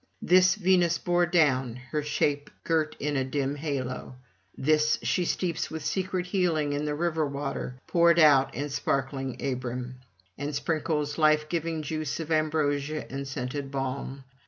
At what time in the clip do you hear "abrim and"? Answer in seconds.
9.39-10.55